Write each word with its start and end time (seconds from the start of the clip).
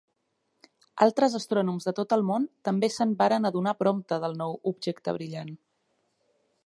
Altres 1.05 1.35
astrònoms 1.39 1.85
de 1.89 1.93
tot 1.99 2.15
el 2.17 2.25
món 2.29 2.47
també 2.69 2.89
se'n 2.95 3.13
varen 3.21 3.47
adonar 3.51 3.75
prompte 3.83 4.19
del 4.25 4.35
nou 4.41 4.57
objecte 4.73 5.17
brillant. 5.19 5.55